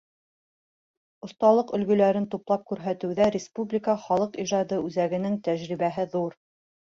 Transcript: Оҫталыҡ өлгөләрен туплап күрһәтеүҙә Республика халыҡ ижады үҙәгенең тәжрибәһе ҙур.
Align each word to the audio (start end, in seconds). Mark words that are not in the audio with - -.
Оҫталыҡ 1.27 1.73
өлгөләрен 1.77 2.25
туплап 2.31 2.63
күрһәтеүҙә 2.71 3.27
Республика 3.35 3.95
халыҡ 4.07 4.41
ижады 4.45 4.81
үҙәгенең 4.87 5.37
тәжрибәһе 5.51 6.09
ҙур. 6.17 6.35